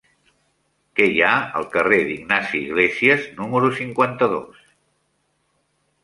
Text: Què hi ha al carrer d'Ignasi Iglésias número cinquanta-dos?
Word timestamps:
Què 0.99 1.05
hi 1.09 1.19
ha 1.25 1.33
al 1.59 1.67
carrer 1.75 1.99
d'Ignasi 2.07 2.61
Iglésias 2.69 3.27
número 3.41 3.69
cinquanta-dos? 3.81 4.63